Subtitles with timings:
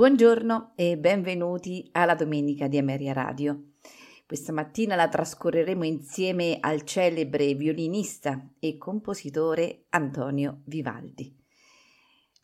[0.00, 3.72] Buongiorno e benvenuti alla domenica di Ameria Radio.
[4.26, 11.36] Questa mattina la trascorreremo insieme al celebre violinista e compositore Antonio Vivaldi.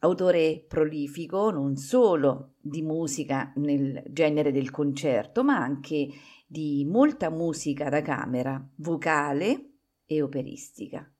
[0.00, 6.10] Autore prolifico non solo di musica nel genere del concerto, ma anche
[6.46, 9.70] di molta musica da camera, vocale
[10.04, 11.10] e operistica.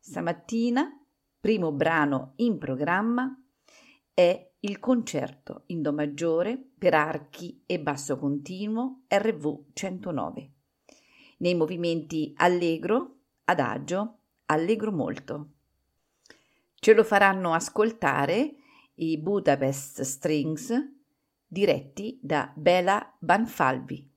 [0.00, 1.00] Stamattina,
[1.38, 3.32] primo brano in programma,
[4.12, 10.50] è il concerto in Do maggiore per archi e basso continuo RV 109.
[11.38, 15.48] Nei movimenti allegro, adagio, allegro molto.
[16.74, 18.56] Ce lo faranno ascoltare
[18.96, 20.72] i Budapest Strings
[21.46, 24.09] diretti da Bela Banfalvi.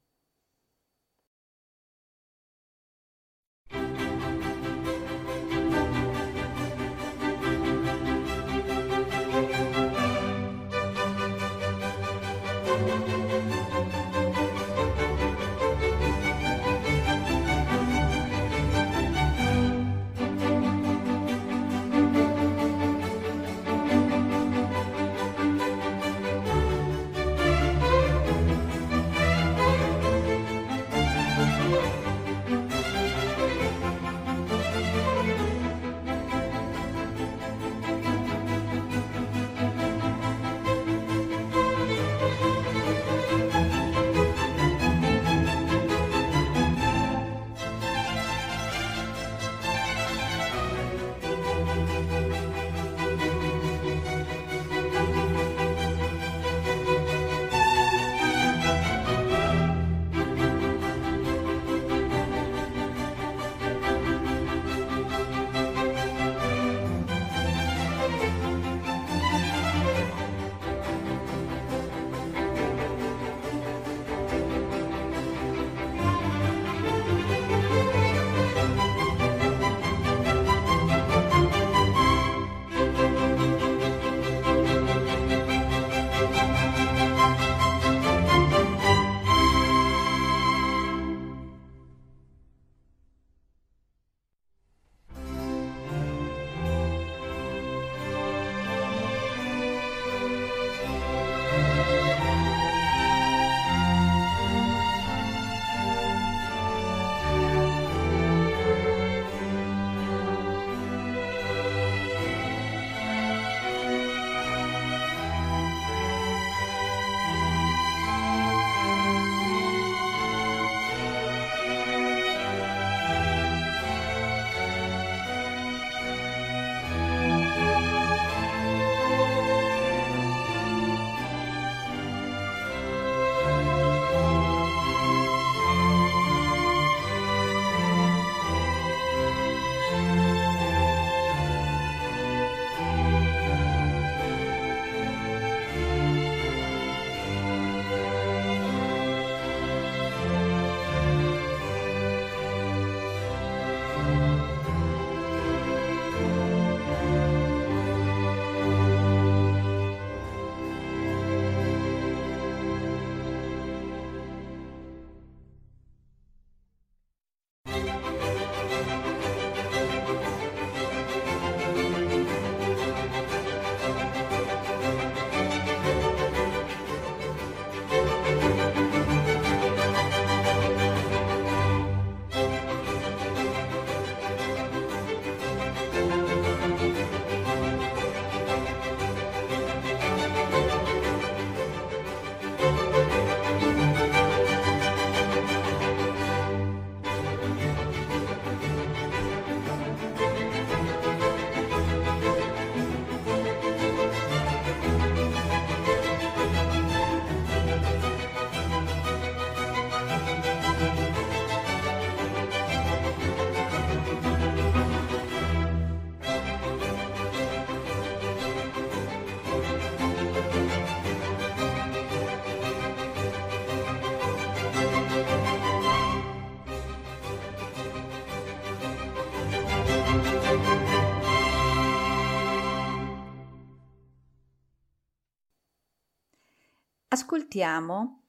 [237.34, 238.26] Ascoltiamo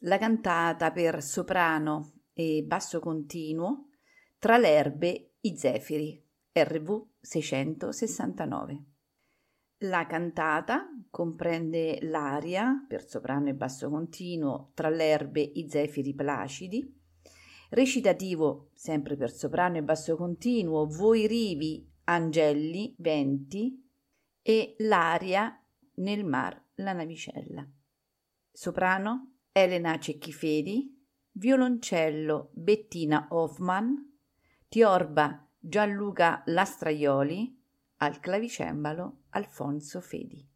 [0.00, 3.88] la cantata per soprano e basso continuo
[4.38, 6.22] Tra l'erbe i zefiri,
[6.52, 8.84] RV 669.
[9.78, 16.94] La cantata comprende l'aria per soprano e basso continuo Tra l'erbe i zefiri placidi,
[17.70, 23.82] recitativo sempre per soprano e basso continuo Voi rivi, angelli, venti
[24.42, 25.58] e l'aria
[25.94, 27.66] nel mar la navicella.
[28.52, 30.94] Soprano Elena Cecchifedi,
[31.32, 34.18] violoncello Bettina Hoffman,
[34.68, 37.58] tiorba Gianluca Lastraioli,
[37.96, 40.51] al clavicembalo Alfonso Fedi.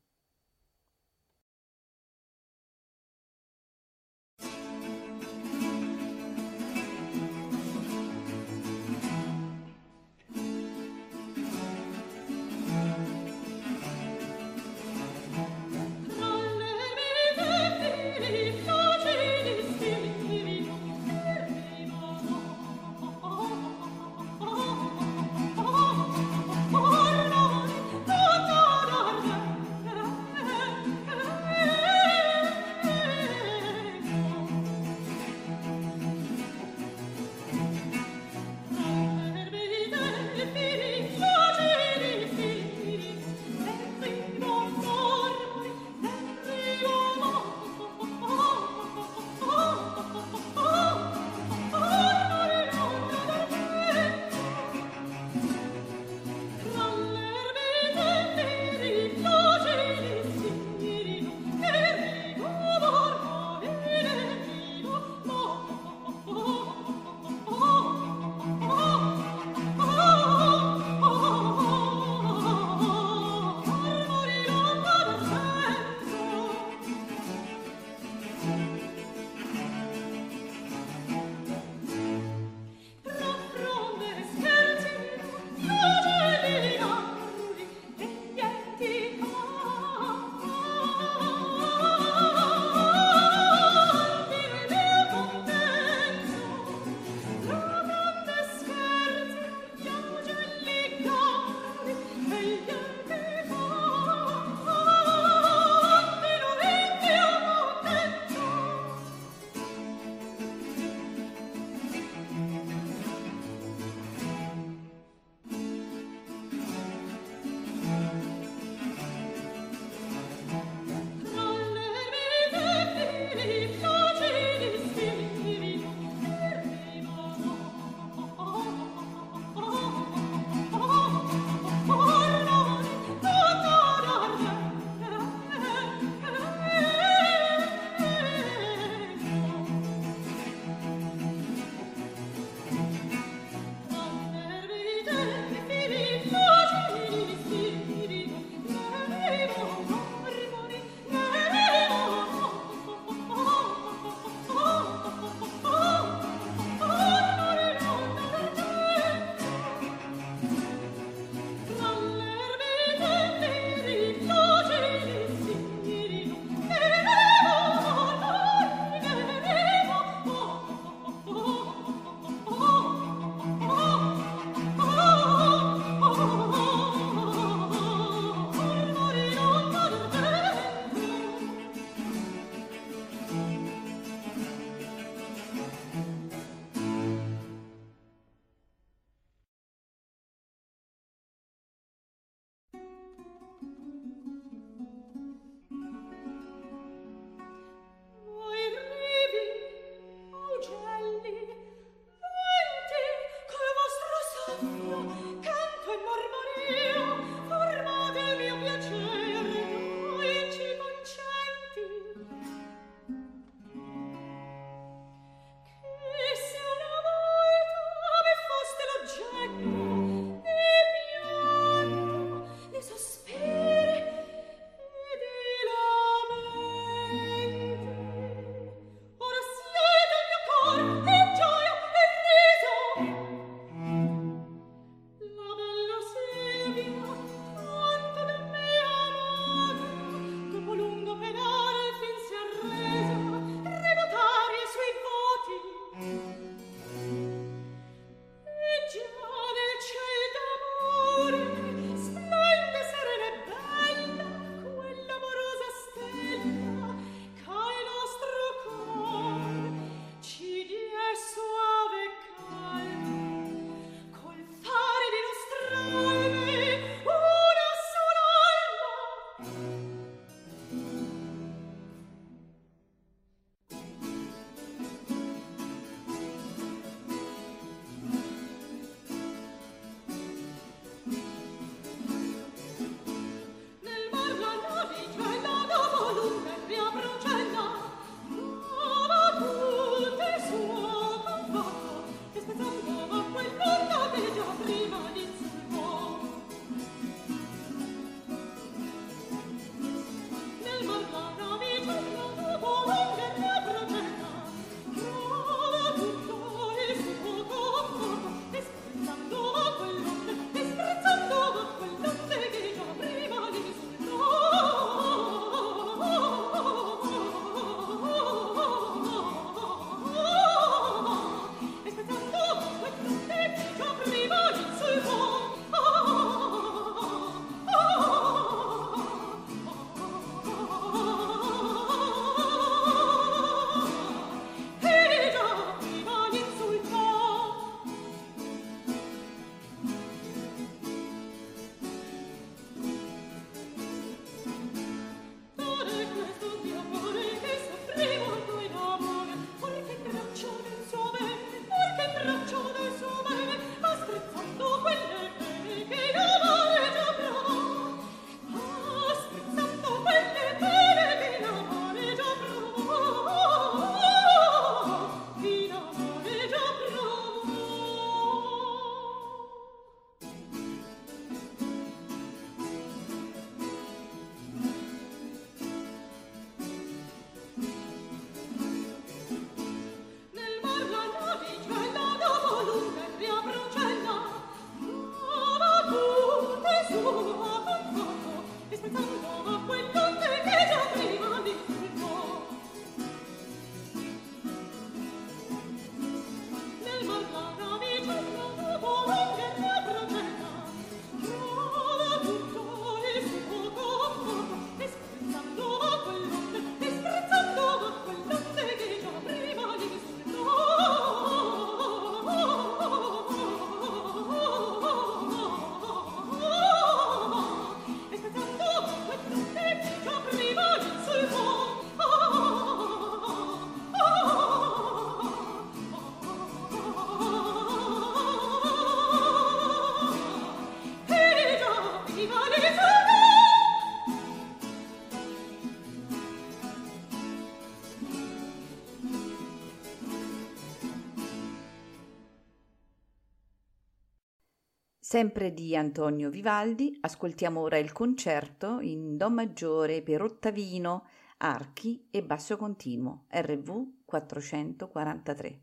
[445.17, 451.07] Sempre di Antonio Vivaldi, ascoltiamo ora il concerto in Do maggiore per ottavino,
[451.39, 455.63] archi e basso continuo, RV 443.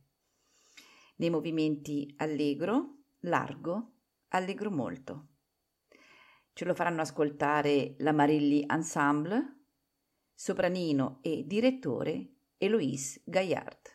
[1.17, 3.98] Nei movimenti allegro, largo,
[4.29, 5.27] allegro molto.
[6.51, 9.65] Ce lo faranno ascoltare la Marilli Ensemble,
[10.33, 13.92] sopranino e direttore Eloise Gaillard.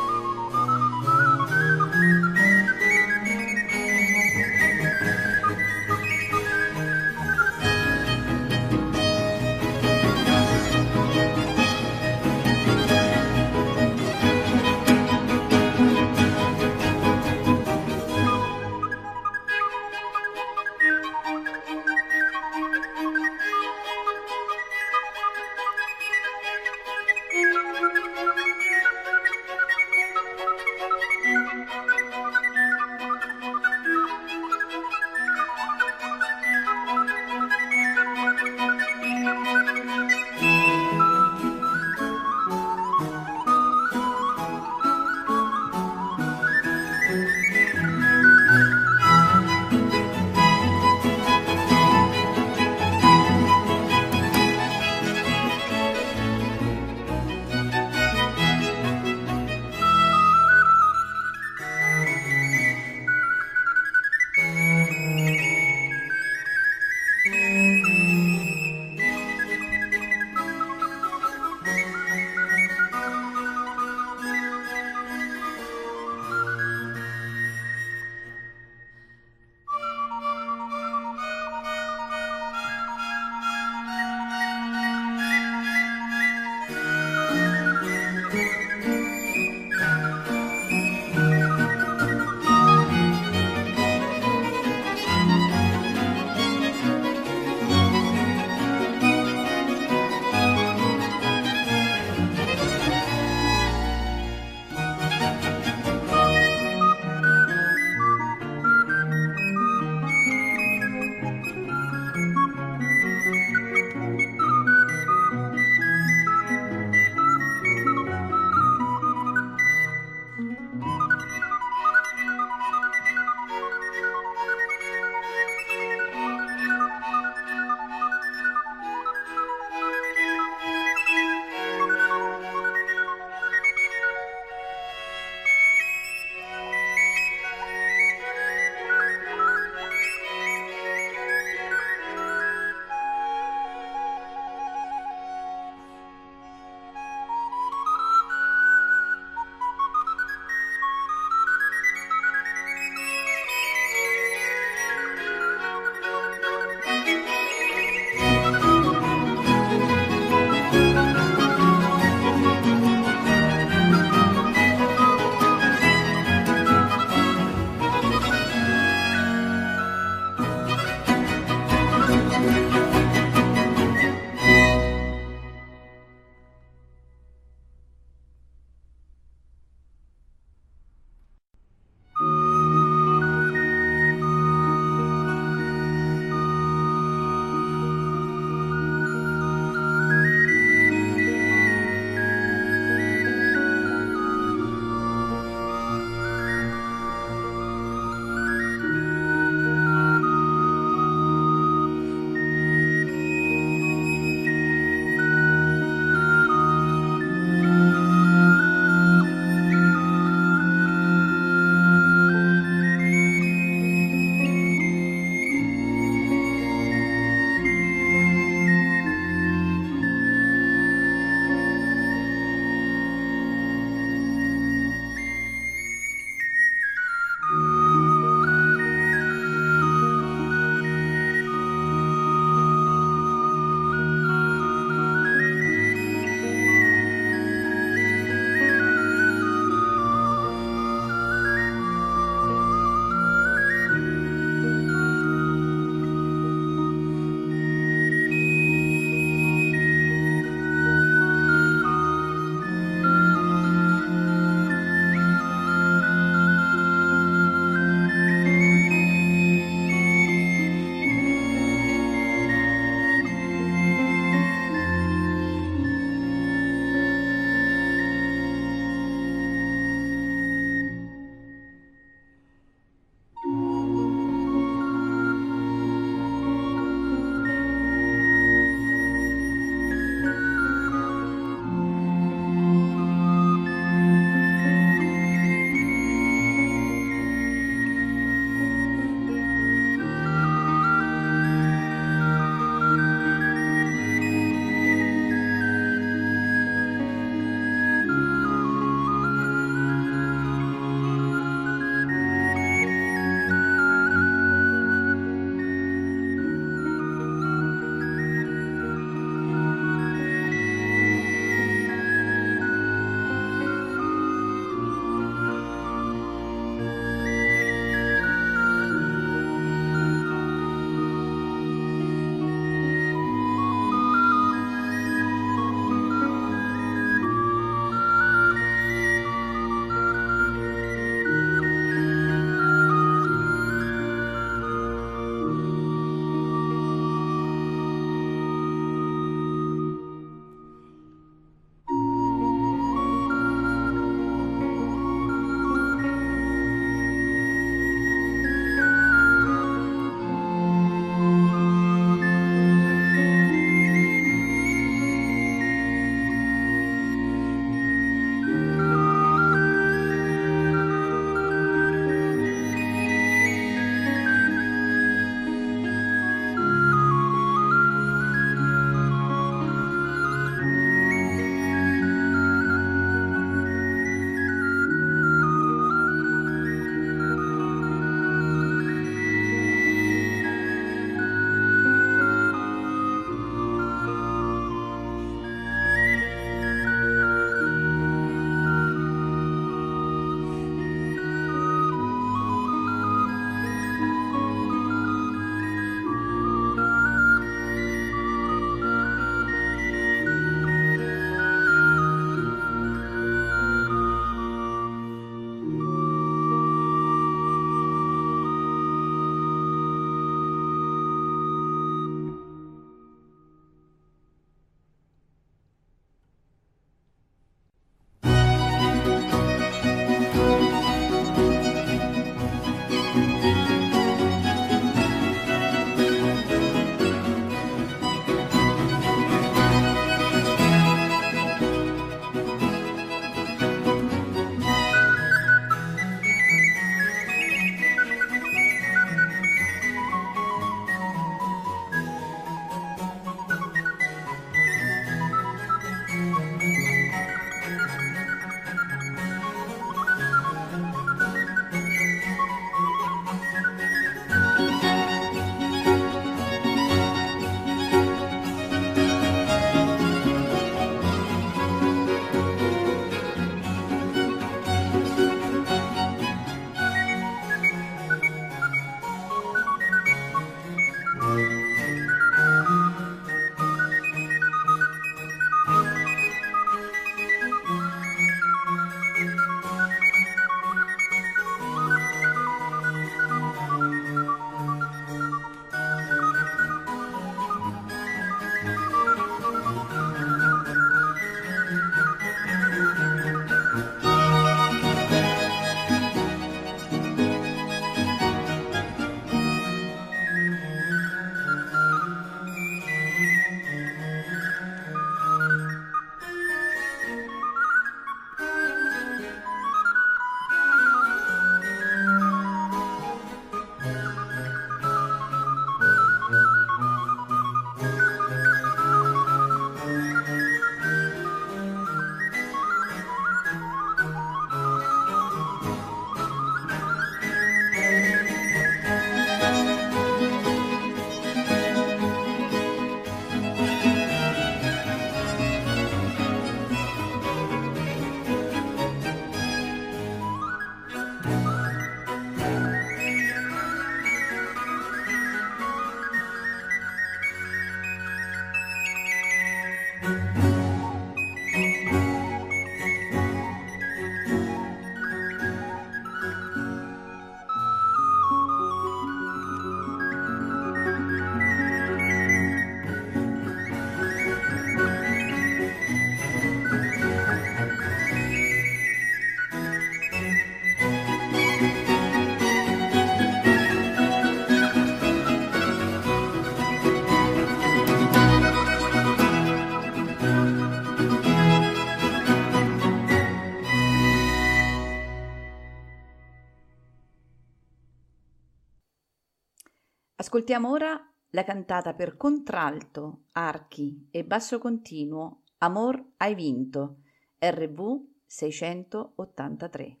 [590.36, 596.98] Ascoltiamo ora la cantata per contralto, archi e basso continuo Amor hai vinto,
[597.38, 600.00] RV 683.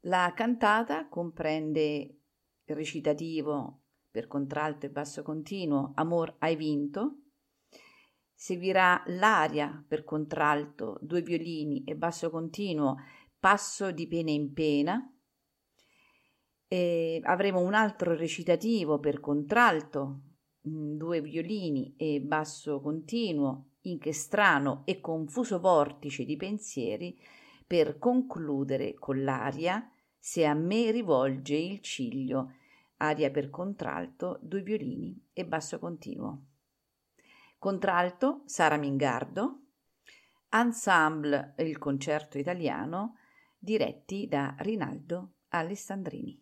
[0.00, 2.18] La cantata comprende
[2.64, 7.18] il recitativo per contralto e basso continuo Amor hai vinto,
[8.34, 12.96] seguirà l'aria per contralto, due violini e basso continuo
[13.38, 15.11] Passo di pena in pena,
[16.72, 20.20] e avremo un altro recitativo per contralto,
[20.66, 27.20] mm, due violini e basso continuo, in che strano e confuso vortice di pensieri,
[27.66, 29.86] per concludere con l'aria
[30.18, 32.54] Se a me rivolge il ciglio,
[32.98, 36.44] aria per contralto, due violini e basso continuo.
[37.58, 39.64] Contralto Sara Mingardo,
[40.48, 43.16] ensemble il concerto italiano,
[43.58, 46.41] diretti da Rinaldo Alessandrini.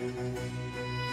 [0.00, 1.03] Música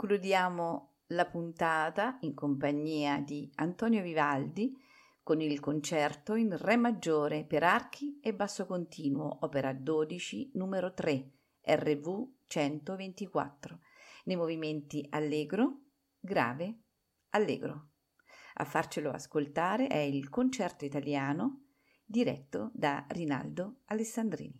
[0.00, 4.74] Concludiamo la puntata in compagnia di Antonio Vivaldi
[5.22, 11.30] con il concerto in Re maggiore per archi e basso continuo, opera 12, numero 3,
[11.60, 13.80] RV 124,
[14.24, 15.80] nei movimenti allegro,
[16.18, 16.78] grave,
[17.32, 17.88] allegro.
[18.54, 21.64] A farcelo ascoltare è il concerto italiano
[22.06, 24.59] diretto da Rinaldo Alessandrini.